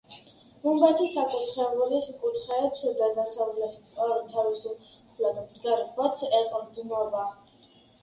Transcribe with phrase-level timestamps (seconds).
[0.61, 7.27] გუმბათი საკურთხევლის კუთხეებს და დასავლეთის ორ თავისუფლად მდგარ ბოძს ეყრდნობა.